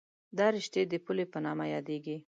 [0.37, 2.17] دا رشتې د پلې په نامه یادېږي.